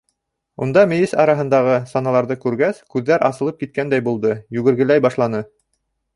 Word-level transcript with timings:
Унда 0.65 0.85
мейес 0.93 1.11
араһындағы 1.23 1.75
саналарҙы 1.91 2.39
күргәс, 2.47 2.81
күҙҙәр 2.97 3.27
асылып 3.31 3.61
киткәндәй 3.61 4.07
булды, 4.09 4.35
йүгергеләй 4.59 5.07
башланы. 5.11 5.45